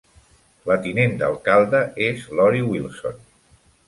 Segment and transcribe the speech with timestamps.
[0.69, 3.21] La tinent d'alcalde és Lori Wilson.